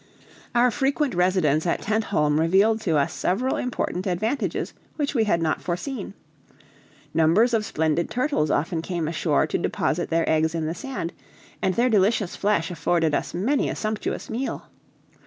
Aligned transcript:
Our 0.55 0.71
frequent 0.71 1.13
residence 1.13 1.67
at 1.67 1.83
Tentholm 1.83 2.39
revealed 2.39 2.81
to 2.81 2.97
us 2.97 3.13
several 3.13 3.55
important 3.57 4.07
advantages 4.07 4.73
which 4.95 5.13
we 5.13 5.25
had 5.25 5.43
not 5.43 5.61
foreseen. 5.61 6.15
Numbers 7.13 7.53
of 7.53 7.67
splendid 7.67 8.09
turtles 8.09 8.49
often 8.49 8.81
came 8.81 9.07
ashore 9.07 9.45
to 9.45 9.59
deposit 9.59 10.09
their 10.09 10.27
eggs 10.27 10.55
in 10.55 10.65
the 10.65 10.73
sand, 10.73 11.13
and 11.61 11.75
their 11.75 11.87
delicious 11.91 12.35
flesh 12.35 12.71
afforded 12.71 13.13
us 13.13 13.35
many 13.35 13.69
a 13.69 13.75
sumptuous 13.75 14.27
meal. 14.27 14.65